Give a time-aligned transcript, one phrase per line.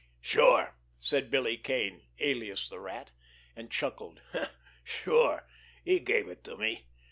[0.19, 4.19] "Sure!" said Billy Kane, alias the Rat—and chuckled.
[4.83, 5.45] "Sure,
[5.85, 6.87] he gave it to me!